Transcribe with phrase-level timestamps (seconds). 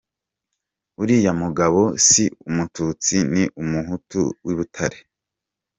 [1.01, 4.99] Uliya mugabo si umututsi ni umuhutu w’i Butare.